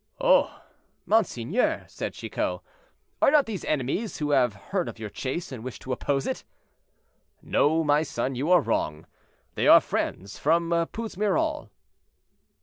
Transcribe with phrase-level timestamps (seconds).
[0.19, 0.63] "Oh!
[1.05, 2.61] monseigneur," said Chicot,
[3.21, 6.43] "are not these enemies who have heard of your chase, and wish to oppose it?"
[7.43, 9.05] "No, my son, you are wrong;
[9.53, 11.69] they are friends from Puzmirol."